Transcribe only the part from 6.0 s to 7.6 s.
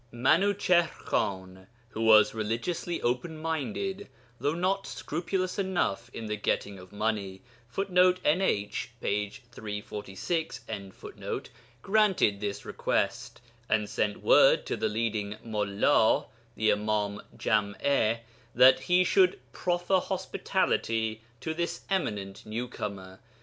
in the getting of money,